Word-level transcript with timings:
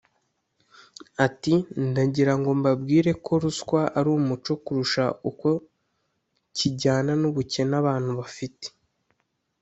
Ati"Ndagira 1.25 2.33
ngo 2.39 2.49
mbabwire 2.59 3.11
ko 3.25 3.33
ruswa 3.41 3.81
ari 3.97 4.09
umuco 4.17 4.51
kurusha 4.63 5.03
uko 5.29 5.49
kijyana 6.57 7.11
n’ubukene 7.21 7.75
abantu 7.81 8.11
bafite 8.19 8.67